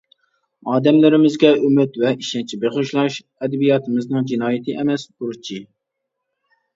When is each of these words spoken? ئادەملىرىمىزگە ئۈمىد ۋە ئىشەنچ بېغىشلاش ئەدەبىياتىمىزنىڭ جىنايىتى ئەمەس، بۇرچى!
ئادەملىرىمىزگە 0.75 1.49
ئۈمىد 1.67 1.99
ۋە 2.03 2.13
ئىشەنچ 2.23 2.55
بېغىشلاش 2.63 3.17
ئەدەبىياتىمىزنىڭ 3.25 4.25
جىنايىتى 4.31 4.75
ئەمەس، 4.81 5.05
بۇرچى! 5.21 5.59